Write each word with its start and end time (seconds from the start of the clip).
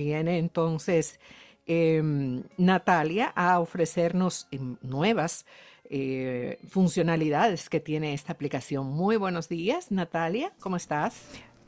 Viene 0.00 0.38
entonces 0.38 1.20
em, 1.66 2.42
Natalia 2.56 3.26
a 3.36 3.60
ofrecernos 3.60 4.48
em, 4.50 4.76
nuevas 4.80 5.44
eh, 5.90 6.58
funcionalidades 6.70 7.68
que 7.68 7.80
tiene 7.80 8.14
esta 8.14 8.32
aplicación. 8.32 8.86
Muy 8.86 9.16
buenos 9.16 9.50
días, 9.50 9.90
Natalia, 9.90 10.52
¿cómo 10.58 10.76
estás? 10.76 11.14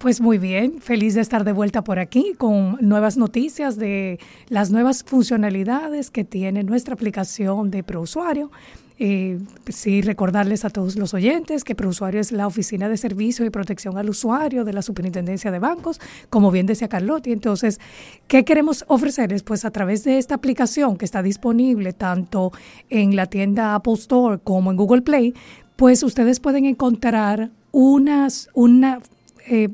Pues 0.03 0.21
muy 0.21 0.39
bien, 0.39 0.81
feliz 0.81 1.15
de 1.15 1.21
estar 1.21 1.45
de 1.45 1.53
vuelta 1.53 1.85
por 1.85 2.01
aquí 2.01 2.35
con 2.37 2.77
nuevas 2.81 3.17
noticias 3.17 3.77
de 3.77 4.19
las 4.49 4.73
nuevas 4.73 5.05
funcionalidades 5.05 6.11
que 6.11 6.25
tiene 6.25 6.65
nuestra 6.65 6.95
aplicación 6.95 7.71
de 7.71 7.85
ProUsuario. 7.85 8.51
Eh, 8.99 9.39
sí, 9.69 10.03
recordarles 10.03 10.65
a 10.65 10.71
todos 10.71 10.97
los 10.97 11.15
oyentes 11.15 11.63
que 11.63 11.77
ProUsuario 11.77 12.21
es 12.21 12.33
la 12.33 12.49
Oficina 12.49 12.89
de 12.89 12.97
Servicio 12.97 13.47
y 13.47 13.51
Protección 13.51 13.97
al 13.97 14.11
Usuario 14.11 14.65
de 14.65 14.73
la 14.73 14.83
Superintendencia 14.83 15.53
de 15.53 15.61
Bancos, 15.61 16.01
como 16.31 16.51
bien 16.51 16.67
decía 16.67 16.89
Carlotti. 16.89 17.31
Entonces, 17.31 17.79
¿qué 18.27 18.45
queremos 18.45 18.85
ofrecerles? 18.89 19.45
Pues 19.45 19.65
a 19.65 19.71
través 19.71 20.03
de 20.03 20.19
esta 20.19 20.35
aplicación 20.35 20.97
que 20.97 21.05
está 21.05 21.23
disponible 21.23 21.93
tanto 21.93 22.51
en 22.91 23.15
la 23.15 23.27
tienda 23.27 23.77
Apple 23.77 23.93
Store 23.93 24.41
como 24.43 24.73
en 24.73 24.77
Google 24.77 25.03
Play, 25.03 25.33
pues 25.77 26.03
ustedes 26.03 26.41
pueden 26.41 26.65
encontrar 26.65 27.51
unas, 27.71 28.51
una 28.53 28.99
eh, 29.47 29.69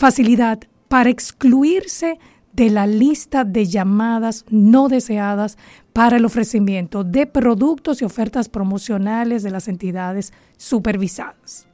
facilidad 0.00 0.60
para 0.88 1.10
excluirse 1.10 2.18
de 2.54 2.70
la 2.70 2.86
lista 2.86 3.44
de 3.44 3.66
llamadas 3.66 4.46
no 4.48 4.88
deseadas 4.88 5.58
para 5.92 6.16
el 6.16 6.24
ofrecimiento 6.24 7.04
de 7.04 7.26
productos 7.26 8.00
y 8.00 8.06
ofertas 8.06 8.48
promocionales 8.48 9.42
de 9.42 9.50
las 9.50 9.68
entidades 9.68 10.32
supervisadas. 10.56 11.66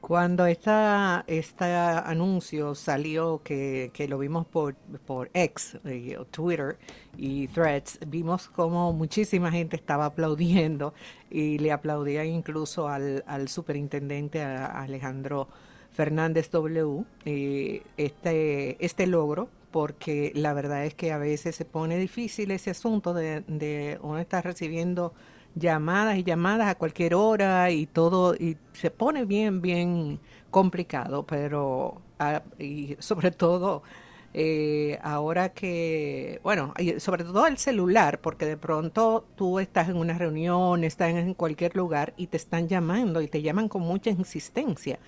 Cuando 0.00 0.46
esta, 0.46 1.24
este 1.26 1.66
anuncio 1.66 2.74
salió, 2.74 3.42
que, 3.44 3.90
lo 4.08 4.16
vimos 4.18 4.46
por, 4.46 4.74
por 5.04 5.28
X, 5.34 5.76
eh, 5.84 6.16
Twitter 6.30 6.78
y 7.18 7.48
Threads, 7.48 7.98
vimos 8.06 8.48
como 8.48 8.94
muchísima 8.94 9.50
gente 9.50 9.76
estaba 9.76 10.06
aplaudiendo 10.06 10.94
y 11.30 11.58
le 11.58 11.72
aplaudía 11.72 12.24
incluso 12.24 12.88
al, 12.88 13.22
al 13.26 13.48
superintendente 13.48 14.40
Alejandro 14.42 15.48
Fernández 15.96 16.50
W. 16.50 17.04
Eh, 17.24 17.82
este, 17.96 18.84
este 18.84 19.06
logro 19.06 19.48
porque 19.70 20.32
la 20.34 20.54
verdad 20.54 20.84
es 20.86 20.94
que 20.94 21.12
a 21.12 21.18
veces 21.18 21.56
se 21.56 21.64
pone 21.64 21.98
difícil 21.98 22.50
ese 22.50 22.70
asunto 22.70 23.12
de, 23.12 23.98
uno 24.02 24.18
estar 24.18 24.44
recibiendo 24.44 25.12
llamadas 25.54 26.16
y 26.16 26.22
llamadas 26.22 26.68
a 26.68 26.76
cualquier 26.76 27.14
hora 27.14 27.70
y 27.70 27.86
todo, 27.86 28.34
y 28.34 28.56
se 28.72 28.90
pone 28.90 29.24
bien, 29.24 29.60
bien 29.60 30.20
complicado, 30.50 31.26
pero 31.26 32.00
ah, 32.18 32.42
y 32.58 32.96
sobre 33.00 33.30
todo 33.30 33.82
eh, 34.32 34.98
ahora 35.02 35.50
que, 35.50 36.40
bueno, 36.42 36.74
sobre 36.98 37.24
todo 37.24 37.46
el 37.46 37.58
celular, 37.58 38.20
porque 38.20 38.46
de 38.46 38.56
pronto 38.56 39.26
tú 39.36 39.58
estás 39.60 39.88
en 39.88 39.96
una 39.96 40.16
reunión, 40.16 40.84
estás 40.84 41.10
en 41.10 41.34
cualquier 41.34 41.74
lugar 41.76 42.14
y 42.16 42.28
te 42.28 42.36
están 42.36 42.68
llamando 42.68 43.20
y 43.22 43.28
te 43.28 43.42
llaman 43.42 43.68
con 43.68 43.82
mucha 43.82 44.10
insistencia. 44.10 44.98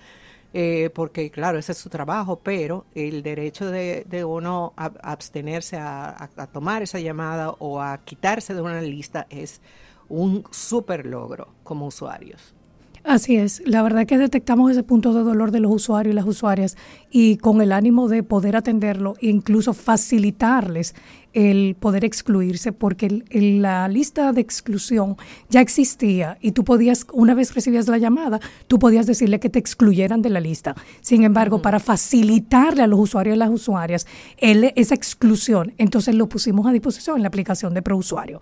Eh, 0.53 0.89
porque 0.95 1.29
claro, 1.29 1.59
ese 1.59 1.73
es 1.73 1.77
su 1.77 1.89
trabajo, 1.89 2.39
pero 2.43 2.85
el 2.95 3.21
derecho 3.21 3.69
de, 3.69 4.25
uno 4.25 4.73
a, 4.75 4.85
abstenerse 5.03 5.77
a, 5.77 6.29
tomar 6.51 6.81
esa 6.81 6.99
llamada 6.99 7.51
o 7.59 7.81
a 7.81 7.99
quitarse 7.99 8.55
de 8.55 8.61
una 8.61 8.81
lista 8.81 9.27
es 9.29 9.61
un 10.07 10.43
súper 10.49 11.05
logro 11.05 11.49
como 11.63 11.85
usuarios. 11.85 12.55
Así 13.03 13.37
es, 13.37 13.61
la 13.65 13.81
verdad 13.81 14.05
que 14.05 14.17
detectamos 14.17 14.71
ese 14.71 14.83
punto 14.83 15.13
de 15.13 15.23
dolor 15.23 15.51
de 15.51 15.61
los 15.61 15.71
usuarios 15.71 16.11
y 16.11 16.15
las 16.15 16.25
usuarias 16.25 16.75
y 17.09 17.37
con 17.37 17.61
el 17.61 17.71
ánimo 17.71 18.09
de 18.09 18.23
poder 18.23 18.57
atenderlo 18.57 19.13
e 19.21 19.27
incluso 19.27 19.73
facilitarles 19.73 20.95
el 21.33 21.75
poder 21.79 22.05
excluirse, 22.05 22.71
porque 22.71 23.23
la 23.31 23.87
lista 23.87 24.33
de 24.33 24.41
exclusión 24.41 25.15
ya 25.49 25.61
existía 25.61 26.37
y 26.41 26.51
tú 26.51 26.63
podías, 26.63 27.05
una 27.13 27.33
vez 27.33 27.53
recibías 27.53 27.87
la 27.87 27.97
llamada, 27.97 28.39
tú 28.67 28.79
podías 28.79 29.05
decirle 29.05 29.39
que 29.39 29.49
te 29.49 29.59
excluyeran 29.59 30.21
de 30.21 30.29
la 30.29 30.39
lista. 30.39 30.75
Sin 31.01 31.23
embargo, 31.23 31.61
para 31.61 31.79
facilitarle 31.79 32.83
a 32.83 32.87
los 32.87 32.99
usuarios 32.99 33.35
y 33.35 33.39
las 33.39 33.49
usuarias 33.49 34.07
esa 34.37 34.95
exclusión, 34.95 35.73
entonces 35.77 36.15
lo 36.15 36.27
pusimos 36.27 36.65
a 36.65 36.71
disposición 36.71 37.17
en 37.17 37.23
la 37.23 37.27
aplicación 37.27 37.73
de 37.73 37.81
ProUsuario. 37.81 38.39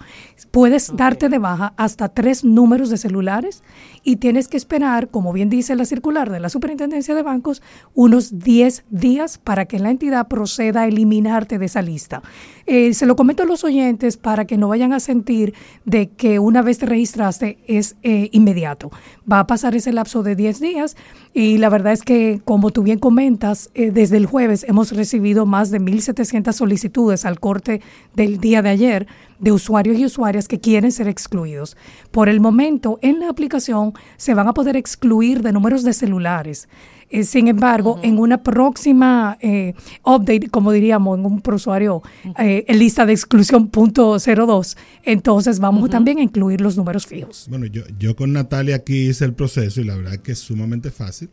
Puedes 0.51 0.95
darte 0.95 1.29
de 1.29 1.37
baja 1.37 1.73
hasta 1.77 2.09
tres 2.09 2.43
números 2.43 2.89
de 2.89 2.97
celulares 2.97 3.63
y 4.03 4.17
tienes 4.17 4.47
que 4.47 4.57
esperar, 4.57 5.09
como 5.09 5.33
bien 5.33 5.49
dice 5.49 5.75
la 5.75 5.85
circular 5.85 6.29
de 6.31 6.39
la 6.39 6.49
Superintendencia 6.49 7.15
de 7.15 7.23
Bancos, 7.23 7.61
unos 7.93 8.39
10 8.39 8.85
días 8.89 9.37
para 9.37 9.65
que 9.65 9.79
la 9.79 9.89
entidad 9.89 10.27
proceda 10.27 10.81
a 10.81 10.87
eliminarte 10.87 11.57
de 11.57 11.65
esa 11.65 11.81
lista. 11.81 12.21
Eh, 12.65 12.76
se 12.93 13.05
lo 13.05 13.15
comento 13.15 13.43
a 13.43 13.45
los 13.45 13.63
oyentes 13.63 14.17
para 14.17 14.45
que 14.45 14.57
no 14.57 14.67
vayan 14.67 14.93
a 14.93 14.99
sentir 14.99 15.53
de 15.85 16.09
que 16.09 16.39
una 16.39 16.61
vez 16.61 16.77
te 16.77 16.85
registraste 16.85 17.57
es 17.67 17.95
eh, 18.03 18.29
inmediato. 18.31 18.91
Va 19.31 19.39
a 19.39 19.47
pasar 19.47 19.75
ese 19.75 19.93
lapso 19.93 20.23
de 20.23 20.35
10 20.35 20.59
días 20.59 20.97
y 21.33 21.57
la 21.57 21.69
verdad 21.69 21.93
es 21.93 22.03
que, 22.03 22.41
como 22.45 22.71
tú 22.71 22.83
bien 22.83 22.99
comentas, 22.99 23.69
eh, 23.73 23.91
desde 23.91 24.17
el 24.17 24.25
jueves 24.25 24.65
hemos 24.67 24.91
recibido 24.91 25.45
más 25.45 25.71
de 25.71 25.79
1.700 25.79 26.53
solicitudes 26.53 27.25
al 27.25 27.39
corte 27.39 27.81
del 28.15 28.39
día 28.39 28.61
de 28.61 28.69
ayer 28.69 29.07
de 29.39 29.51
usuarios 29.51 29.97
y 29.97 30.05
usuarias 30.05 30.47
que 30.47 30.59
quieren 30.59 30.91
ser 30.91 31.07
excluidos. 31.07 31.77
Por 32.11 32.29
el 32.29 32.39
momento, 32.39 32.99
en 33.01 33.19
la 33.19 33.29
aplicación 33.29 33.93
se 34.17 34.33
van 34.33 34.47
a 34.47 34.53
poder 34.53 34.75
excluir 34.75 35.41
de 35.41 35.51
números 35.51 35.83
de 35.83 35.93
celulares 35.93 36.67
eh, 37.09 37.23
sin 37.23 37.47
embargo, 37.47 37.99
en 38.03 38.19
una 38.19 38.43
próxima 38.43 39.37
eh, 39.41 39.73
update, 40.03 40.49
como 40.49 40.71
diríamos, 40.71 41.17
en 41.17 41.25
un 41.25 41.41
usuario, 41.53 42.01
eh, 42.39 42.65
en 42.67 42.79
lista 42.79 43.05
de 43.05 43.13
exclusión 43.13 43.69
punto 43.69 44.17
02, 44.19 44.77
entonces 45.03 45.59
vamos 45.59 45.89
también 45.89 46.17
a 46.17 46.21
incluir 46.21 46.59
los 46.59 46.75
números 46.75 47.07
fijos. 47.07 47.47
Bueno, 47.49 47.65
yo, 47.65 47.83
yo 47.97 48.15
con 48.15 48.33
Natalia 48.33 48.75
aquí 48.75 49.09
hice 49.09 49.25
el 49.25 49.33
proceso 49.33 49.79
y 49.79 49.85
la 49.85 49.95
verdad 49.95 50.15
es 50.15 50.19
que 50.19 50.31
es 50.33 50.39
sumamente 50.39 50.91
fácil. 50.91 51.29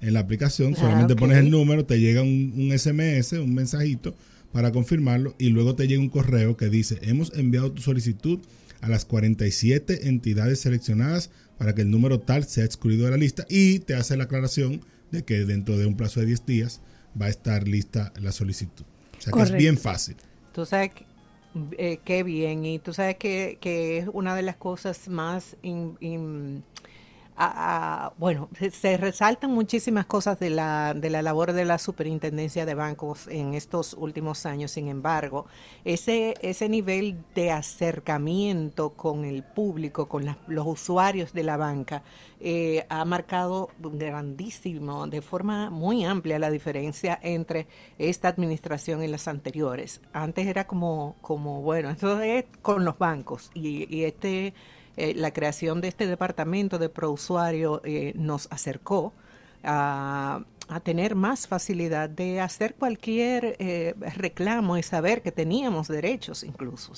En 0.00 0.14
la 0.14 0.20
aplicación 0.20 0.74
ah, 0.76 0.80
solamente 0.80 1.16
pones 1.16 1.38
el 1.38 1.50
número, 1.50 1.84
te 1.84 1.98
llega 1.98 2.22
un, 2.22 2.52
un 2.56 2.78
SMS, 2.78 3.32
un 3.32 3.54
mensajito 3.54 4.14
para 4.52 4.70
confirmarlo 4.70 5.34
y 5.38 5.48
luego 5.48 5.74
te 5.74 5.88
llega 5.88 6.00
un 6.00 6.08
correo 6.08 6.56
que 6.56 6.68
dice, 6.68 6.98
hemos 7.02 7.32
enviado 7.34 7.72
tu 7.72 7.82
solicitud 7.82 8.38
a 8.80 8.88
las 8.88 9.04
47 9.04 10.08
entidades 10.08 10.60
seleccionadas 10.60 11.30
para 11.58 11.74
que 11.74 11.82
el 11.82 11.90
número 11.90 12.20
tal 12.20 12.44
sea 12.44 12.64
excluido 12.64 13.06
de 13.06 13.10
la 13.10 13.16
lista 13.16 13.46
y 13.48 13.80
te 13.80 13.94
hace 13.94 14.16
la 14.16 14.24
aclaración 14.24 14.82
de 15.10 15.24
que 15.24 15.44
dentro 15.44 15.78
de 15.78 15.86
un 15.86 15.96
plazo 15.96 16.20
de 16.20 16.26
10 16.26 16.46
días 16.46 16.80
va 17.20 17.26
a 17.26 17.28
estar 17.30 17.66
lista 17.66 18.12
la 18.20 18.32
solicitud. 18.32 18.84
O 19.18 19.20
sea 19.20 19.32
que 19.32 19.42
es 19.42 19.52
bien 19.52 19.78
fácil. 19.78 20.16
Tú 20.52 20.66
sabes 20.66 20.92
eh, 21.78 21.98
qué 22.04 22.22
bien 22.22 22.64
y 22.64 22.78
tú 22.78 22.92
sabes 22.92 23.16
que, 23.16 23.58
que, 23.60 23.98
es 23.98 24.08
una 24.12 24.34
de 24.34 24.42
las 24.42 24.56
cosas 24.56 25.08
más 25.08 25.56
bueno, 28.18 28.48
se, 28.72 28.96
resaltan 28.96 29.50
muchísimas 29.50 30.06
cosas 30.06 30.38
de 30.38 30.48
la, 30.48 30.94
de 30.94 31.10
la 31.10 31.20
labor 31.20 31.52
de 31.52 31.66
la 31.66 31.78
superintendencia 31.78 32.64
de 32.64 32.74
bancos 32.74 33.28
en 33.28 33.54
estos 33.54 33.94
últimos 33.94 34.46
años. 34.46 34.70
Sin 34.70 34.88
embargo, 34.88 35.46
ese, 35.84 36.34
ese 36.40 36.68
nivel 36.68 37.18
de 37.34 37.50
acercamiento 37.50 38.90
con 38.90 39.24
el 39.24 39.42
público, 39.42 40.08
con 40.08 40.24
los 40.46 40.66
usuarios 40.66 41.34
de 41.34 41.42
la 41.42 41.58
banca, 41.58 42.02
eh, 42.40 42.86
ha 42.88 43.04
marcado 43.04 43.68
grandísimo, 43.78 45.06
de 45.06 45.20
forma 45.20 45.68
muy 45.68 46.04
amplia, 46.04 46.38
la 46.38 46.50
diferencia 46.50 47.18
entre 47.22 47.66
esta 47.98 48.28
administración 48.28 49.02
y 49.02 49.08
las 49.08 49.28
anteriores. 49.28 50.00
Antes 50.14 50.46
era 50.46 50.66
como, 50.66 51.16
como 51.20 51.60
bueno, 51.60 51.90
esto 51.90 52.18
es 52.22 52.46
con 52.62 52.84
los 52.84 52.96
bancos 52.98 53.50
y, 53.52 53.94
y 53.94 54.04
este 54.04 54.54
eh, 54.96 55.14
la 55.14 55.32
creación 55.32 55.80
de 55.80 55.88
este 55.88 56.06
departamento 56.06 56.78
de 56.78 56.88
prousuario 56.88 57.82
eh, 57.84 58.12
nos 58.16 58.48
acercó 58.50 59.12
a, 59.62 60.44
tener 60.82 61.14
más 61.14 61.46
facilidad 61.46 62.10
de 62.10 62.40
hacer 62.40 62.74
cualquier 62.74 63.56
eh, 63.60 63.94
reclamo 64.16 64.76
y 64.76 64.82
saber 64.82 65.22
que 65.22 65.30
teníamos 65.30 65.86
derechos 65.86 66.42
incluso 66.42 66.92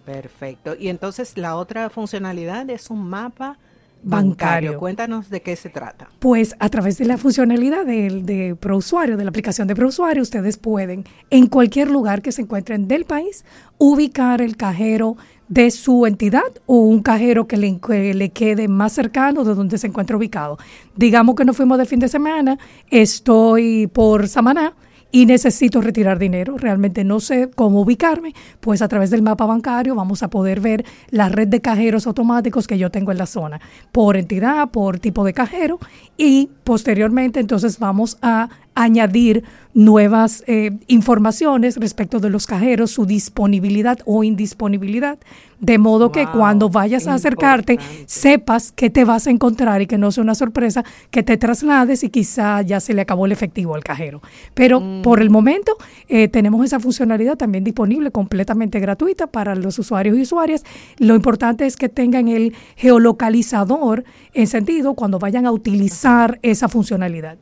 Perfecto. 0.06 0.74
Y 0.78 0.88
entonces 0.88 1.36
la 1.36 1.56
otra 1.56 1.90
funcionalidad 1.90 2.70
es 2.70 2.88
un 2.90 3.06
mapa 3.06 3.58
bancario. 4.02 4.78
Cuéntanos 4.78 5.28
de 5.30 5.42
qué 5.42 5.56
se 5.56 5.68
trata. 5.68 6.08
Pues 6.20 6.54
a 6.60 6.68
través 6.68 6.96
de 6.98 7.06
la 7.06 7.18
funcionalidad 7.18 7.84
de, 7.84 8.22
de 8.22 8.54
ProUsuario, 8.54 9.16
de 9.16 9.24
la 9.24 9.30
aplicación 9.30 9.66
de 9.66 9.74
ProUsuario, 9.74 10.22
ustedes 10.22 10.56
pueden 10.56 11.04
en 11.30 11.48
cualquier 11.48 11.90
lugar 11.90 12.22
que 12.22 12.30
se 12.30 12.42
encuentren 12.42 12.86
del 12.86 13.04
país 13.04 13.44
ubicar 13.78 14.40
el 14.40 14.56
cajero 14.56 15.16
de 15.48 15.70
su 15.70 16.06
entidad 16.06 16.42
o 16.66 16.78
un 16.78 17.02
cajero 17.02 17.46
que 17.46 17.56
le, 17.56 17.78
que 17.78 18.14
le, 18.14 18.30
quede 18.30 18.68
más 18.68 18.92
cercano 18.92 19.44
de 19.44 19.54
donde 19.54 19.78
se 19.78 19.86
encuentra 19.86 20.16
ubicado. 20.16 20.58
Digamos 20.96 21.34
que 21.34 21.44
nos 21.44 21.56
fuimos 21.56 21.78
de 21.78 21.86
fin 21.86 22.00
de 22.00 22.08
semana, 22.08 22.58
estoy 22.90 23.86
por 23.88 24.28
Samaná 24.28 24.74
y 25.10 25.26
necesito 25.26 25.80
retirar 25.80 26.18
dinero, 26.18 26.56
realmente 26.58 27.04
no 27.04 27.20
sé 27.20 27.50
cómo 27.54 27.80
ubicarme, 27.80 28.34
pues 28.60 28.82
a 28.82 28.88
través 28.88 29.10
del 29.10 29.22
mapa 29.22 29.46
bancario 29.46 29.94
vamos 29.94 30.22
a 30.22 30.28
poder 30.28 30.60
ver 30.60 30.84
la 31.10 31.28
red 31.28 31.48
de 31.48 31.60
cajeros 31.60 32.06
automáticos 32.06 32.66
que 32.66 32.78
yo 32.78 32.90
tengo 32.90 33.12
en 33.12 33.18
la 33.18 33.26
zona, 33.26 33.60
por 33.92 34.16
entidad, 34.16 34.70
por 34.70 34.98
tipo 34.98 35.24
de 35.24 35.32
cajero 35.32 35.78
y 36.16 36.50
posteriormente 36.64 37.40
entonces 37.40 37.78
vamos 37.78 38.18
a 38.20 38.48
añadir 38.76 39.42
nuevas 39.74 40.44
eh, 40.46 40.70
informaciones 40.86 41.76
respecto 41.76 42.20
de 42.20 42.30
los 42.30 42.46
cajeros, 42.46 42.92
su 42.92 43.04
disponibilidad 43.04 43.98
o 44.04 44.22
indisponibilidad, 44.22 45.18
de 45.60 45.78
modo 45.78 46.12
que 46.12 46.26
cuando 46.26 46.68
vayas 46.68 47.06
a 47.06 47.14
acercarte 47.14 47.78
sepas 48.06 48.72
que 48.72 48.90
te 48.90 49.04
vas 49.04 49.26
a 49.26 49.30
encontrar 49.30 49.82
y 49.82 49.86
que 49.86 49.98
no 49.98 50.12
sea 50.12 50.22
una 50.22 50.34
sorpresa 50.34 50.84
que 51.10 51.22
te 51.22 51.36
traslades 51.36 52.04
y 52.04 52.10
quizá 52.10 52.62
ya 52.62 52.80
se 52.80 52.94
le 52.94 53.02
acabó 53.02 53.26
el 53.26 53.32
efectivo 53.32 53.74
al 53.74 53.82
cajero. 53.82 54.22
Pero 54.54 54.80
mm. 54.80 55.02
por 55.02 55.20
el 55.20 55.30
momento 55.30 55.76
eh, 56.08 56.28
tenemos 56.28 56.64
esa 56.64 56.78
funcionalidad 56.78 57.36
también 57.36 57.64
disponible 57.64 58.10
completamente 58.10 58.78
gratuita 58.78 59.26
para 59.26 59.54
los 59.54 59.78
usuarios 59.78 60.16
y 60.16 60.22
usuarias. 60.22 60.64
Lo 60.98 61.14
importante 61.14 61.66
es 61.66 61.76
que 61.76 61.88
tengan 61.88 62.28
el 62.28 62.54
geolocalizador 62.76 64.04
en 64.34 64.46
sentido 64.46 64.94
cuando 64.94 65.18
vayan 65.18 65.46
a 65.46 65.52
utilizar 65.52 66.38
esa 66.42 66.68
funcionalidad. 66.68 67.38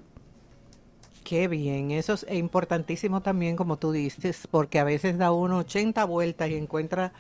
Qué 1.25 1.49
bien, 1.49 1.91
eso 1.91 2.13
es 2.13 2.27
importantísimo 2.31 3.23
también, 3.23 3.57
como 3.57 3.79
tú 3.79 3.93
dices, 3.93 4.47
porque 4.51 4.79
a 4.79 4.85
veces 4.85 5.17
da 5.17 5.33
uno 5.33 5.59
80 5.59 6.05
vueltas 6.05 6.51
y 6.51 6.55
encuentra 6.55 7.15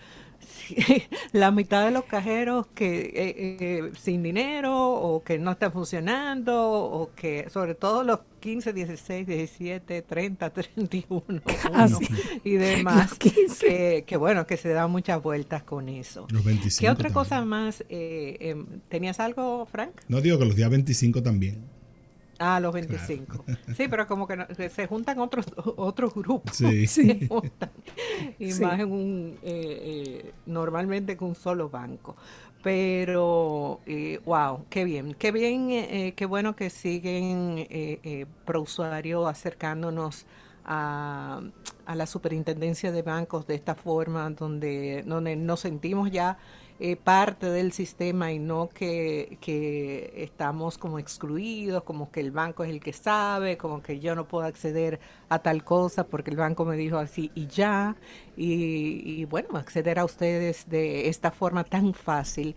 la 1.33 1.51
mitad 1.51 1.85
de 1.85 1.91
los 1.91 2.05
cajeros 2.05 2.67
que 2.75 3.01
eh, 3.15 3.57
eh, 3.61 3.93
sin 3.99 4.23
dinero 4.23 4.77
o 4.77 5.23
que 5.23 5.39
no 5.39 5.53
están 5.53 5.73
funcionando 5.73 6.71
o 6.71 7.13
que 7.15 7.49
sobre 7.51 7.75
todo 7.75 8.05
los 8.05 8.21
15, 8.41 8.73
16, 8.73 9.27
17, 9.27 10.03
30, 10.03 10.51
31 10.51 11.25
y 12.45 12.53
demás 12.53 13.15
que, 13.15 14.05
que, 14.07 14.17
bueno 14.17 14.47
que 14.47 14.59
se 14.59 14.69
dan 14.71 14.91
muchas 14.91 15.23
vueltas 15.23 15.63
con 15.63 15.89
eso. 15.89 16.27
Los 16.31 16.45
25 16.45 16.81
¿Qué 16.81 16.91
otra 16.91 17.11
cosa 17.11 17.43
más? 17.45 17.85
Eh, 17.89 18.37
em, 18.41 18.67
¿Tenías 18.89 19.21
algo, 19.21 19.67
Frank? 19.67 19.93
No 20.09 20.21
digo 20.21 20.39
que 20.39 20.45
los 20.45 20.57
días 20.57 20.69
25 20.69 21.23
también. 21.23 21.65
Ah, 22.39 22.61
los 22.61 22.73
25. 22.73 23.45
Sí, 23.77 23.89
pero 23.89 24.07
como 24.07 24.27
que, 24.27 24.71
se 24.71 24.87
juntan 24.87 25.19
otros 25.19 25.47
otros 25.77 26.15
grupos. 26.15 26.57
Sí. 26.57 26.87
sí. 26.87 27.29
y 28.39 28.53
más 28.55 28.81
en 28.81 28.93
un, 28.93 29.39
eh, 29.43 30.23
eh, 30.25 30.33
normalmente 30.47 31.17
con 31.17 31.29
un 31.29 31.35
solo 31.35 31.69
banco. 31.69 32.17
Pero, 32.63 33.81
eh, 33.85 34.21
wow, 34.25 34.65
qué 34.71 34.85
bien, 34.85 35.15
qué 35.15 35.33
bien, 35.33 36.15
qué 36.15 36.27
bueno 36.27 36.57
que 36.57 36.71
siguen 36.71 37.69
pro 38.47 38.63
usuario 38.63 39.29
acercándonos 39.29 40.25
a, 40.65 41.43
a 41.85 41.95
la 41.95 42.07
superintendencia 42.07 42.91
de 42.91 43.03
bancos 43.03 43.47
de 43.47 43.55
esta 43.55 43.75
forma, 43.75 44.31
donde, 44.31 45.03
donde 45.07 45.37
nos 45.37 45.61
sentimos 45.61 46.11
ya 46.11 46.39
eh, 46.81 46.97
parte 46.97 47.47
del 47.51 47.73
sistema 47.73 48.33
y 48.33 48.41
no 48.41 48.69
que, 48.69 49.39
que, 49.41 50.13
estamos 50.17 50.77
como 50.77 50.99
excluidos, 50.99 51.85
como 51.85 52.11
que 52.11 52.19
el 52.21 52.33
banco 52.33 52.65
es 52.65 52.71
el 52.71 52.81
que 52.81 52.93
sabe, 52.93 53.57
como 53.57 53.81
que 53.81 54.01
yo 54.01 54.17
no 54.17 54.27
puedo 54.27 54.45
acceder 54.45 54.99
a 55.29 55.39
tal 55.39 55.63
cosa 55.63 56.05
porque 56.07 56.31
el 56.31 56.37
banco 56.37 56.65
me 56.65 56.77
dijo 56.77 56.99
así 56.99 57.31
y 57.35 57.47
ya. 57.47 57.97
Y, 58.37 59.25
bueno, 59.27 59.57
acceder 59.57 59.99
a 60.01 60.05
ustedes 60.05 60.69
de 60.69 61.09
esta 61.09 61.31
forma 61.31 61.63
tan 61.65 61.95
fácil. 61.95 62.57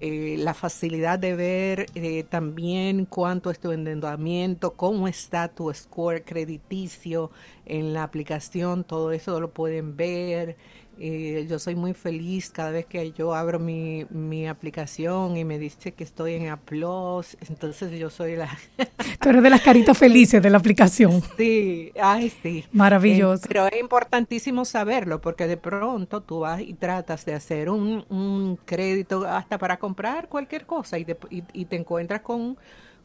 Eh, 0.00 0.36
la 0.38 0.52
facilidad 0.54 1.18
de 1.18 1.34
ver 1.34 1.86
eh, 1.94 2.22
también 2.24 3.06
cuánto 3.06 3.50
es 3.50 3.58
tu 3.58 3.72
endeudamiento, 3.72 4.74
cómo 4.74 5.08
está 5.08 5.48
tu 5.48 5.72
score 5.72 6.24
crediticio 6.24 7.30
en 7.64 7.94
la 7.94 8.02
aplicación, 8.02 8.84
todo 8.84 9.12
eso 9.12 9.40
lo 9.40 9.50
pueden 9.50 9.96
ver. 9.96 10.56
Eh, 11.00 11.46
yo 11.48 11.58
soy 11.58 11.74
muy 11.74 11.94
feliz 11.94 12.50
cada 12.50 12.70
vez 12.70 12.86
que 12.86 13.12
yo 13.12 13.34
abro 13.34 13.58
mi, 13.60 14.04
mi 14.10 14.46
aplicación 14.48 15.36
y 15.36 15.44
me 15.44 15.58
dice 15.58 15.92
que 15.94 16.04
estoy 16.04 16.34
en 16.34 16.48
Applause. 16.48 17.36
Entonces 17.48 17.98
yo 17.98 18.10
soy 18.10 18.36
la... 18.36 18.58
Tú 19.20 19.30
eres 19.30 19.42
de 19.42 19.50
las 19.50 19.60
caritas 19.60 19.98
felices 19.98 20.42
de 20.42 20.50
la 20.50 20.58
aplicación. 20.58 21.22
Sí, 21.36 21.92
ay, 22.00 22.32
sí. 22.42 22.64
Maravilloso. 22.72 23.44
Eh, 23.44 23.48
pero 23.48 23.66
es 23.66 23.80
importantísimo 23.80 24.64
saberlo 24.64 25.20
porque 25.20 25.46
de 25.46 25.56
pronto 25.56 26.22
tú 26.22 26.40
vas 26.40 26.60
y 26.60 26.74
tratas 26.74 27.24
de 27.24 27.34
hacer 27.34 27.68
un, 27.68 28.04
un 28.08 28.58
crédito 28.64 29.26
hasta 29.26 29.58
para 29.58 29.78
comprar 29.78 30.28
cualquier 30.28 30.66
cosa 30.66 30.98
y, 30.98 31.06
y 31.30 31.64
te 31.64 31.76
encuentras 31.76 32.20
con 32.20 32.56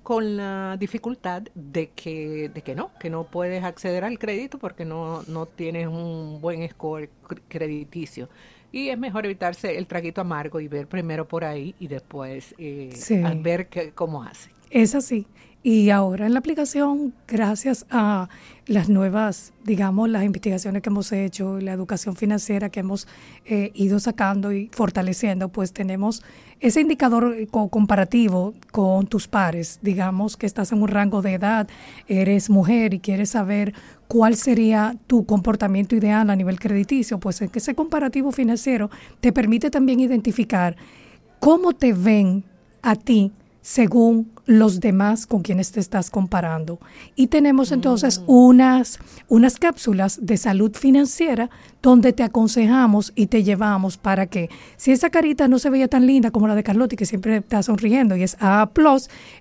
con 0.04 0.36
la 0.36 0.76
dificultad 0.78 1.44
de 1.56 1.90
que, 1.92 2.52
de 2.54 2.62
que 2.62 2.76
no, 2.76 2.92
que 3.00 3.10
no 3.10 3.24
puedes 3.24 3.64
acceder 3.64 4.04
al 4.04 4.20
crédito 4.20 4.60
porque 4.60 4.86
no, 4.86 5.24
no 5.28 5.46
tienes 5.46 5.88
un 5.88 6.40
buen 6.42 6.70
score 6.70 7.10
crediticio. 7.48 8.30
Y 8.72 8.90
es 8.90 8.98
mejor 8.98 9.26
evitarse 9.26 9.78
el 9.78 9.88
traguito 9.88 10.22
amargo 10.22 10.60
y 10.60 10.68
ver 10.68 10.88
primero 10.88 11.28
por 11.28 11.46
ahí 11.46 11.74
y 11.80 11.88
después 11.88 12.54
eh, 12.58 12.92
ver 13.38 13.70
cómo 13.96 14.24
hace. 14.24 14.50
Es 14.70 14.96
así. 14.96 15.28
Y 15.66 15.92
ahora 15.92 16.26
en 16.26 16.34
la 16.34 16.40
aplicación, 16.40 17.14
gracias 17.26 17.86
a 17.90 18.28
las 18.68 18.90
nuevas, 18.90 19.54
digamos, 19.64 20.10
las 20.10 20.26
investigaciones 20.26 20.82
que 20.82 20.90
hemos 20.90 21.10
hecho, 21.14 21.58
la 21.62 21.72
educación 21.72 22.18
financiera 22.18 22.68
que 22.68 22.82
hemos 22.82 23.08
eh, 23.46 23.72
ido 23.74 23.98
sacando 24.02 24.52
y 24.52 24.70
fortaleciendo, 24.74 25.48
pues 25.48 25.72
tenemos 25.72 26.22
ese 26.60 26.82
indicador 26.82 27.34
eh, 27.38 27.48
comparativo 27.48 28.54
con 28.74 29.08
tus 29.08 29.30
pares. 29.30 29.80
Digamos 29.82 30.36
que 30.36 30.48
estás 30.48 30.74
en 30.74 30.82
un 30.82 30.90
rango 30.90 31.22
de 31.22 31.36
edad, 31.36 31.70
eres 32.10 32.50
mujer 32.50 32.94
y 32.94 33.00
quieres 33.00 33.30
saber 33.30 33.74
cuál 34.10 34.36
sería 34.36 34.98
tu 35.08 35.26
comportamiento 35.26 35.96
ideal 35.96 36.30
a 36.30 36.36
nivel 36.36 36.60
crediticio, 36.60 37.22
pues 37.22 37.42
ese 37.42 37.74
comparativo 37.74 38.34
financiero 38.34 38.90
te 39.22 39.32
permite 39.32 39.72
también 39.72 40.02
identificar 40.02 40.76
cómo 41.40 41.72
te 41.72 41.94
ven 41.94 42.44
a 42.82 42.96
ti 42.98 43.32
según 43.64 44.30
los 44.46 44.82
demás 44.82 45.26
con 45.26 45.42
quienes 45.42 45.72
te 45.72 45.80
estás 45.80 46.12
comparando. 46.12 46.80
Y 47.16 47.28
tenemos 47.28 47.72
entonces 47.72 48.20
mm. 48.20 48.24
unas, 48.28 49.00
unas 49.30 49.58
cápsulas 49.58 50.20
de 50.22 50.36
salud 50.36 50.74
financiera 50.76 51.50
donde 51.82 52.12
te 52.12 52.24
aconsejamos 52.24 53.14
y 53.16 53.28
te 53.28 53.44
llevamos 53.44 53.98
para 53.98 54.28
que 54.28 54.50
si 54.76 54.92
esa 54.92 55.10
carita 55.10 55.48
no 55.48 55.60
se 55.60 55.70
veía 55.70 55.88
tan 55.88 56.06
linda 56.06 56.30
como 56.30 56.48
la 56.48 56.56
de 56.56 56.64
Carlotti, 56.64 56.98
que 56.98 57.06
siempre 57.06 57.38
está 57.38 57.64
sonriendo 57.64 58.18
y 58.18 58.24
es 58.24 58.36
A+, 58.42 58.70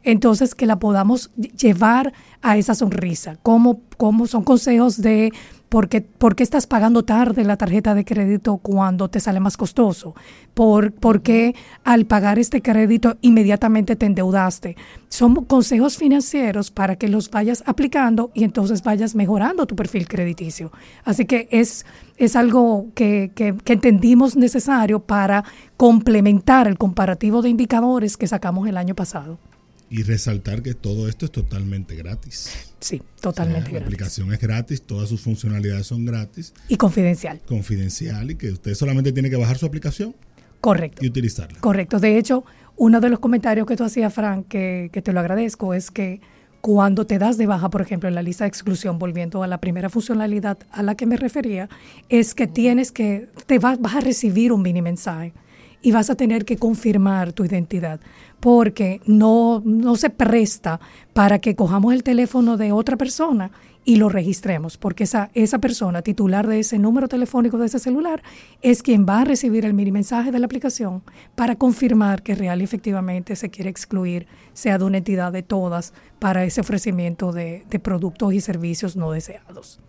entonces 0.04 0.54
que 0.54 0.66
la 0.66 0.78
podamos 0.78 1.32
llevar 1.36 2.12
a 2.42 2.56
esa 2.56 2.76
sonrisa. 2.76 3.38
Como, 3.42 3.80
como 3.96 4.28
son 4.28 4.44
consejos 4.44 5.02
de 5.02 5.32
¿Por 5.72 5.88
qué, 5.88 6.04
estás 6.40 6.66
pagando 6.66 7.02
tarde 7.02 7.44
la 7.44 7.56
tarjeta 7.56 7.94
de 7.94 8.04
crédito 8.04 8.58
cuando 8.58 9.08
te 9.08 9.20
sale 9.20 9.40
más 9.40 9.56
costoso? 9.56 10.14
¿Por, 10.52 10.92
¿Por, 10.92 11.22
qué 11.22 11.54
al 11.82 12.04
pagar 12.04 12.38
este 12.38 12.60
crédito 12.60 13.16
inmediatamente 13.22 13.96
te 13.96 14.04
endeudaste? 14.04 14.76
Son 15.08 15.34
consejos 15.46 15.96
financieros 15.96 16.70
para 16.70 16.96
que 16.96 17.08
los 17.08 17.30
vayas 17.30 17.64
aplicando 17.64 18.30
y 18.34 18.44
entonces 18.44 18.82
vayas 18.82 19.14
mejorando 19.14 19.64
tu 19.64 19.74
perfil 19.74 20.06
crediticio. 20.06 20.72
Así 21.06 21.24
que 21.24 21.48
es, 21.50 21.86
es 22.18 22.36
algo 22.36 22.88
que, 22.94 23.32
que 23.34 23.72
entendimos 23.72 24.36
necesario 24.36 25.00
para 25.00 25.42
complementar 25.78 26.68
el 26.68 26.76
comparativo 26.76 27.40
de 27.40 27.48
indicadores 27.48 28.18
que 28.18 28.26
sacamos 28.26 28.68
el 28.68 28.76
año 28.76 28.94
pasado. 28.94 29.38
Y 29.92 30.04
resaltar 30.04 30.62
que 30.62 30.72
todo 30.72 31.06
esto 31.06 31.26
es 31.26 31.32
totalmente 31.32 31.94
gratis. 31.96 32.50
Sí, 32.80 33.02
totalmente 33.20 33.68
gratis. 33.68 33.80
La 33.80 33.86
aplicación 33.86 34.32
es 34.32 34.40
gratis, 34.40 34.80
todas 34.80 35.06
sus 35.06 35.20
funcionalidades 35.20 35.86
son 35.86 36.06
gratis. 36.06 36.54
Y 36.68 36.78
confidencial. 36.78 37.42
Confidencial 37.46 38.30
y 38.30 38.36
que 38.36 38.52
usted 38.52 38.74
solamente 38.74 39.12
tiene 39.12 39.28
que 39.28 39.36
bajar 39.36 39.58
su 39.58 39.66
aplicación. 39.66 40.16
Correcto. 40.62 41.04
Y 41.04 41.08
utilizarla. 41.08 41.60
Correcto. 41.60 42.00
De 42.00 42.16
hecho, 42.16 42.42
uno 42.76 43.02
de 43.02 43.10
los 43.10 43.18
comentarios 43.18 43.66
que 43.66 43.76
tú 43.76 43.84
hacías, 43.84 44.14
Frank, 44.14 44.48
que, 44.48 44.88
que 44.94 45.02
te 45.02 45.12
lo 45.12 45.20
agradezco, 45.20 45.74
es 45.74 45.90
que 45.90 46.22
cuando 46.62 47.06
te 47.06 47.18
das 47.18 47.36
de 47.36 47.46
baja, 47.46 47.68
por 47.68 47.82
ejemplo, 47.82 48.08
en 48.08 48.14
la 48.14 48.22
lista 48.22 48.44
de 48.44 48.48
exclusión, 48.48 48.98
volviendo 48.98 49.42
a 49.42 49.46
la 49.46 49.60
primera 49.60 49.90
funcionalidad 49.90 50.56
a 50.70 50.82
la 50.82 50.94
que 50.94 51.04
me 51.04 51.18
refería, 51.18 51.68
es 52.08 52.34
que 52.34 52.46
tienes 52.46 52.92
que, 52.92 53.28
te 53.44 53.58
vas, 53.58 53.78
vas 53.78 53.96
a 53.96 54.00
recibir 54.00 54.52
un 54.52 54.62
mini 54.62 54.80
mensaje 54.80 55.34
y 55.82 55.92
vas 55.92 56.10
a 56.10 56.14
tener 56.14 56.44
que 56.44 56.56
confirmar 56.56 57.32
tu 57.32 57.44
identidad 57.44 58.00
porque 58.40 59.00
no, 59.06 59.62
no 59.64 59.96
se 59.96 60.10
presta 60.10 60.80
para 61.12 61.38
que 61.38 61.54
cojamos 61.54 61.92
el 61.92 62.02
teléfono 62.02 62.56
de 62.56 62.72
otra 62.72 62.96
persona 62.96 63.52
y 63.84 63.96
lo 63.96 64.08
registremos, 64.08 64.76
porque 64.76 65.04
esa, 65.04 65.30
esa 65.34 65.58
persona 65.58 66.02
titular 66.02 66.46
de 66.46 66.60
ese 66.60 66.78
número 66.78 67.08
telefónico 67.08 67.58
de 67.58 67.66
ese 67.66 67.78
celular 67.78 68.22
es 68.60 68.82
quien 68.82 69.06
va 69.08 69.20
a 69.20 69.24
recibir 69.24 69.64
el 69.64 69.74
mini 69.74 69.90
mensaje 69.90 70.30
de 70.30 70.38
la 70.38 70.46
aplicación 70.46 71.02
para 71.34 71.56
confirmar 71.56 72.22
que 72.22 72.34
real 72.34 72.60
y 72.60 72.64
efectivamente 72.64 73.34
se 73.34 73.50
quiere 73.50 73.70
excluir, 73.70 74.26
sea 74.54 74.78
de 74.78 74.84
una 74.84 74.98
entidad 74.98 75.32
de 75.32 75.42
todas, 75.42 75.94
para 76.18 76.44
ese 76.44 76.60
ofrecimiento 76.60 77.32
de, 77.32 77.64
de 77.68 77.78
productos 77.80 78.32
y 78.34 78.40
servicios 78.40 78.96
no 78.96 79.10
deseados. 79.10 79.80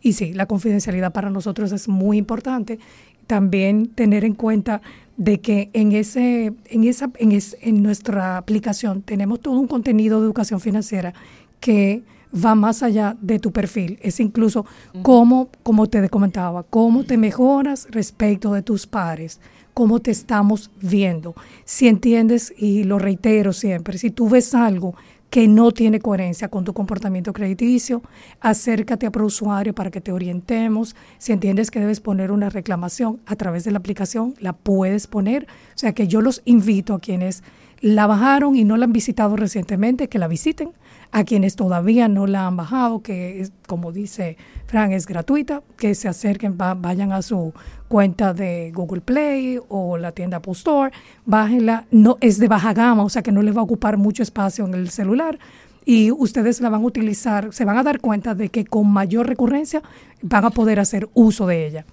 Y 0.00 0.14
sí, 0.14 0.32
la 0.32 0.46
confidencialidad 0.46 1.12
para 1.12 1.30
nosotros 1.30 1.72
es 1.72 1.88
muy 1.88 2.18
importante. 2.18 2.78
También 3.26 3.88
tener 3.88 4.24
en 4.24 4.34
cuenta 4.34 4.80
de 5.20 5.38
que 5.38 5.68
en 5.74 5.92
ese, 5.92 6.54
en 6.70 6.84
esa, 6.84 7.10
en, 7.18 7.38
en 7.60 7.82
nuestra 7.82 8.38
aplicación 8.38 9.02
tenemos 9.02 9.38
todo 9.40 9.60
un 9.60 9.66
contenido 9.66 10.18
de 10.18 10.24
educación 10.24 10.60
financiera 10.60 11.12
que 11.60 12.02
va 12.32 12.54
más 12.54 12.82
allá 12.82 13.18
de 13.20 13.38
tu 13.38 13.52
perfil. 13.52 13.98
Es 14.00 14.18
incluso 14.18 14.64
cómo, 15.02 15.50
como 15.62 15.88
te 15.88 16.08
comentaba, 16.08 16.62
cómo 16.62 17.04
te 17.04 17.18
mejoras 17.18 17.86
respecto 17.90 18.54
de 18.54 18.62
tus 18.62 18.86
pares, 18.86 19.40
cómo 19.74 20.00
te 20.00 20.10
estamos 20.10 20.70
viendo. 20.80 21.34
Si 21.66 21.86
entiendes, 21.86 22.54
y 22.56 22.84
lo 22.84 22.98
reitero 22.98 23.52
siempre, 23.52 23.98
si 23.98 24.10
tú 24.10 24.26
ves 24.26 24.54
algo 24.54 24.94
que 25.30 25.46
no 25.46 25.70
tiene 25.70 26.00
coherencia 26.00 26.48
con 26.48 26.64
tu 26.64 26.74
comportamiento 26.74 27.32
crediticio, 27.32 28.02
acércate 28.40 29.06
a 29.06 29.12
ProUsuario 29.12 29.74
para 29.74 29.90
que 29.90 30.00
te 30.00 30.12
orientemos. 30.12 30.96
Si 31.18 31.32
entiendes 31.32 31.70
que 31.70 31.78
debes 31.78 32.00
poner 32.00 32.32
una 32.32 32.50
reclamación 32.50 33.20
a 33.26 33.36
través 33.36 33.62
de 33.64 33.70
la 33.70 33.78
aplicación, 33.78 34.34
la 34.40 34.52
puedes 34.52 35.06
poner. 35.06 35.46
O 35.74 35.78
sea 35.78 35.92
que 35.92 36.08
yo 36.08 36.20
los 36.20 36.42
invito 36.44 36.94
a 36.94 37.00
quienes 37.00 37.44
la 37.80 38.06
bajaron 38.06 38.56
y 38.56 38.64
no 38.64 38.76
la 38.76 38.84
han 38.84 38.92
visitado 38.92 39.36
recientemente, 39.36 40.08
que 40.08 40.18
la 40.18 40.28
visiten. 40.28 40.72
A 41.12 41.24
quienes 41.24 41.56
todavía 41.56 42.06
no 42.06 42.26
la 42.26 42.46
han 42.46 42.56
bajado, 42.56 43.02
que 43.02 43.40
es, 43.40 43.52
como 43.66 43.90
dice 43.90 44.36
Fran, 44.66 44.92
es 44.92 45.06
gratuita, 45.06 45.62
que 45.76 45.94
se 45.96 46.08
acerquen, 46.08 46.56
vayan 46.56 47.12
a 47.12 47.22
su 47.22 47.52
cuenta 47.88 48.32
de 48.32 48.70
Google 48.72 49.00
Play 49.00 49.58
o 49.68 49.98
la 49.98 50.12
tienda 50.12 50.36
Apple 50.36 50.52
Store, 50.52 50.92
bájenla, 51.26 51.86
no 51.90 52.16
es 52.20 52.38
de 52.38 52.46
baja 52.46 52.72
gama, 52.72 53.02
o 53.02 53.08
sea 53.08 53.22
que 53.22 53.32
no 53.32 53.42
les 53.42 53.56
va 53.56 53.60
a 53.60 53.64
ocupar 53.64 53.96
mucho 53.96 54.22
espacio 54.22 54.64
en 54.64 54.74
el 54.74 54.90
celular 54.90 55.38
y 55.84 56.12
ustedes 56.12 56.60
la 56.60 56.68
van 56.68 56.82
a 56.82 56.86
utilizar, 56.86 57.52
se 57.52 57.64
van 57.64 57.78
a 57.78 57.82
dar 57.82 58.00
cuenta 58.00 58.36
de 58.36 58.48
que 58.48 58.64
con 58.64 58.88
mayor 58.88 59.26
recurrencia 59.26 59.82
van 60.22 60.44
a 60.44 60.50
poder 60.50 60.78
hacer 60.78 61.08
uso 61.14 61.46
de 61.48 61.66
ella. 61.66 61.84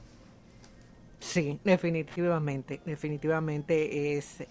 Sí, 1.20 1.60
definitivamente, 1.64 2.80
definitivamente 2.86 4.18
es 4.18 4.44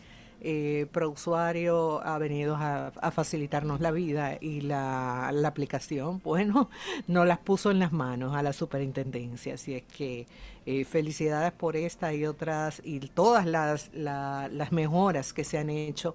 eh, 0.48 0.86
ProUsuario 0.92 2.00
ha 2.06 2.18
venido 2.18 2.54
a, 2.54 2.92
facilitarnos 3.10 3.80
la 3.80 3.90
vida 3.90 4.38
y 4.40 4.60
la, 4.60 5.30
la, 5.32 5.48
aplicación, 5.48 6.20
bueno, 6.24 6.70
nos 7.08 7.26
las 7.26 7.38
puso 7.38 7.72
en 7.72 7.80
las 7.80 7.90
manos 7.90 8.36
a 8.36 8.44
la 8.44 8.52
superintendencia. 8.52 9.54
Así 9.54 9.74
es 9.74 9.82
que 9.82 10.28
eh, 10.64 10.84
felicidades 10.84 11.50
por 11.50 11.74
esta 11.74 12.14
y 12.14 12.26
otras 12.26 12.80
y 12.84 13.00
todas 13.00 13.44
las, 13.44 13.90
las 13.92 14.70
mejoras 14.70 15.32
que 15.32 15.42
se 15.42 15.58
han 15.58 15.68
hecho. 15.68 16.14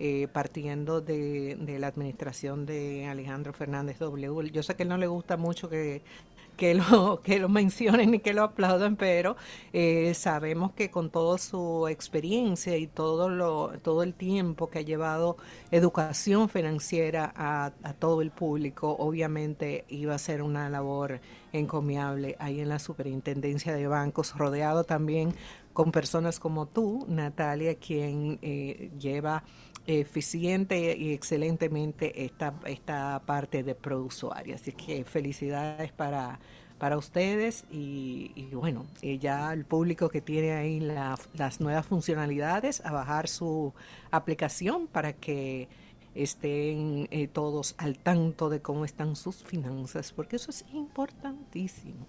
Eh, 0.00 0.28
partiendo 0.32 1.00
de, 1.00 1.56
de, 1.56 1.80
la 1.80 1.88
administración 1.88 2.66
de 2.66 3.08
Alejandro 3.08 3.52
Fernández 3.52 3.98
W. 3.98 4.48
Yo 4.52 4.62
sé 4.62 4.76
que 4.76 4.84
no 4.84 4.96
le 4.96 5.08
gusta 5.08 5.36
mucho 5.36 5.68
que 5.68 6.02
que 6.58 6.74
lo, 6.74 7.20
que 7.22 7.38
lo 7.38 7.48
mencionen 7.48 8.12
y 8.14 8.18
que 8.18 8.34
lo 8.34 8.42
aplaudan, 8.42 8.96
pero 8.96 9.36
eh, 9.72 10.12
sabemos 10.12 10.72
que 10.72 10.90
con 10.90 11.08
toda 11.08 11.38
su 11.38 11.88
experiencia 11.88 12.76
y 12.76 12.86
todo, 12.86 13.30
lo, 13.30 13.72
todo 13.80 14.02
el 14.02 14.12
tiempo 14.12 14.68
que 14.68 14.80
ha 14.80 14.82
llevado 14.82 15.38
educación 15.70 16.50
financiera 16.50 17.32
a, 17.34 17.72
todo 17.98 18.20
el 18.20 18.30
público, 18.30 18.96
obviamente 18.98 19.84
iba 19.88 20.14
a 20.14 20.18
ser 20.18 20.42
una 20.42 20.68
labor 20.68 21.20
encomiable 21.52 22.36
ahí 22.38 22.60
en 22.60 22.68
la 22.68 22.78
superintendencia 22.78 23.74
de 23.74 23.86
bancos, 23.86 24.36
rodeado 24.36 24.84
también 24.84 25.34
con 25.72 25.92
personas 25.92 26.40
como 26.40 26.66
tú, 26.66 27.06
Natalia, 27.08 27.76
quien 27.76 28.40
eh, 28.42 28.90
lleva 28.98 29.44
eficiente 29.88 30.96
y 30.96 31.12
excelentemente 31.12 32.24
esta, 32.24 32.54
esta 32.66 33.22
parte 33.24 33.62
de 33.62 33.74
ProUsuario. 33.74 34.54
Así 34.54 34.72
que 34.72 35.04
felicidades 35.04 35.92
para, 35.92 36.38
para 36.78 36.98
ustedes 36.98 37.64
y, 37.70 38.50
bueno, 38.52 38.86
ya 39.02 39.52
el 39.52 39.64
público 39.64 40.10
que 40.10 40.20
tiene 40.20 40.52
ahí 40.52 40.80
las 40.80 41.60
nuevas 41.60 41.86
funcionalidades 41.86 42.84
a 42.84 42.92
bajar 42.92 43.28
su 43.28 43.72
aplicación 44.10 44.86
para 44.86 45.14
que 45.14 45.68
estén 46.14 47.08
eh, 47.10 47.28
todos 47.28 47.74
al 47.78 47.98
tanto 47.98 48.50
de 48.50 48.60
cómo 48.60 48.84
están 48.84 49.16
sus 49.16 49.42
finanzas, 49.42 50.12
porque 50.12 50.36
eso 50.36 50.50
es 50.50 50.64
importantísimo. 50.72 52.06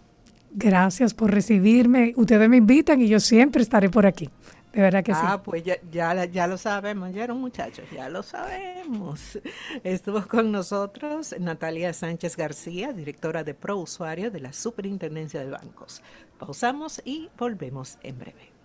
Gracias 0.52 1.14
por 1.14 1.32
recibirme. 1.32 2.14
Ustedes 2.16 2.50
me 2.50 2.58
invitan 2.58 3.02
y 3.02 3.08
yo 3.08 3.20
siempre 3.20 3.62
estaré 3.62 3.90
por 3.90 4.06
aquí. 4.06 4.30
De 4.74 4.82
verdad 4.82 5.04
que 5.04 5.14
sí. 5.14 5.22
Ah, 5.24 5.42
pues 5.42 5.64
ya, 5.64 5.78
ya, 5.90 6.26
ya 6.26 6.46
lo 6.46 6.58
sabemos, 6.58 7.12
ya 7.14 7.28
muchachos, 7.34 7.86
ya 7.92 8.08
lo 8.10 8.22
sabemos. 8.22 9.40
Estuvo 9.84 10.28
con 10.28 10.52
nosotros 10.52 11.36
Natalia 11.40 11.92
Sánchez 11.94 12.38
García, 12.38 12.94
directora 12.94 13.44
de 13.44 13.56
Pro 13.56 13.78
Usuario 13.78 14.30
de 14.30 14.42
la 14.42 14.54
Superintendencia 14.54 15.40
de 15.40 15.50
Bancos. 15.50 16.04
Pausamos 16.38 17.02
y 17.04 17.30
volvemos 17.38 17.98
en 18.04 18.20
breve. 18.20 18.59